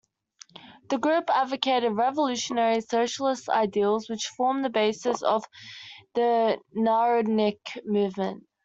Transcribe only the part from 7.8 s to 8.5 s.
movement.